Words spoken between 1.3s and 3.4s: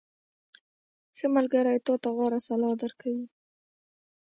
ملګری تا ته غوره سلا درکوي.